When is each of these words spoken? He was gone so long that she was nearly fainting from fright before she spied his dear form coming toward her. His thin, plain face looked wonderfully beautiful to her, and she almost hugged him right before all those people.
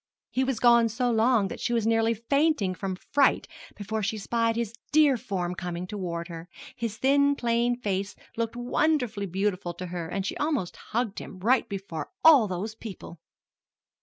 He 0.31 0.43
was 0.43 0.59
gone 0.59 0.89
so 0.89 1.11
long 1.11 1.47
that 1.49 1.59
she 1.59 1.73
was 1.73 1.85
nearly 1.85 2.15
fainting 2.15 2.73
from 2.73 2.95
fright 2.95 3.47
before 3.77 4.01
she 4.01 4.17
spied 4.17 4.55
his 4.55 4.73
dear 4.91 5.15
form 5.15 5.53
coming 5.53 5.85
toward 5.85 6.27
her. 6.27 6.49
His 6.75 6.97
thin, 6.97 7.35
plain 7.35 7.75
face 7.79 8.15
looked 8.35 8.55
wonderfully 8.55 9.27
beautiful 9.27 9.75
to 9.75 9.85
her, 9.85 10.07
and 10.07 10.25
she 10.25 10.35
almost 10.37 10.75
hugged 10.75 11.19
him 11.19 11.37
right 11.37 11.69
before 11.69 12.09
all 12.23 12.47
those 12.47 12.73
people. 12.73 13.19